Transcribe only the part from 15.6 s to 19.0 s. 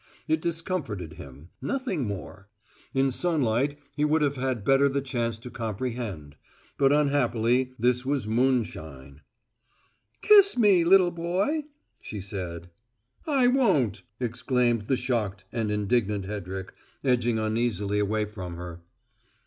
indignant Hedrick, edging uneasily away from her.